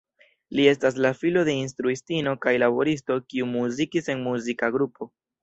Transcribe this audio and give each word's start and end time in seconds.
Li 0.59 0.63
estas 0.69 0.95
la 1.05 1.11
filo 1.19 1.43
de 1.49 1.53
instruistino 1.63 2.33
kaj 2.47 2.55
laboristo 2.65 3.19
kiu 3.27 3.51
muzikis 3.53 4.11
en 4.17 4.27
muzika 4.31 4.73
grupo. 4.81 5.13